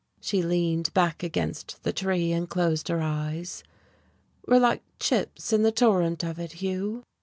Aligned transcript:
She 0.19 0.41
leaned 0.41 0.91
back 0.95 1.21
against 1.21 1.83
the 1.83 1.93
tree 1.93 2.31
and 2.31 2.49
closed 2.49 2.87
her 2.87 3.01
eyes. 3.03 3.63
"We're 4.47 4.59
like 4.59 4.81
chips 4.99 5.53
in 5.53 5.61
the 5.61 5.71
torrent 5.71 6.23
of 6.23 6.39
it, 6.39 6.53
Hugh.".... 6.53 7.03